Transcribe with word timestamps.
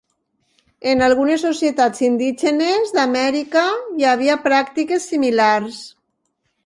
En 0.93 1.03
algunes 1.07 1.43
societats 1.47 2.01
indígenes 2.07 2.93
d'Amèrica 2.95 3.67
hi 4.01 4.09
havia 4.15 4.39
pràctiques 4.47 5.07
similars. 5.13 5.83